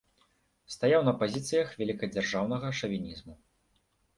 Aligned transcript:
Стаяў 0.75 1.01
на 1.09 1.13
пазіцыях 1.19 1.67
вялікадзяржаўнага 1.81 2.67
шавінізму. 2.81 3.33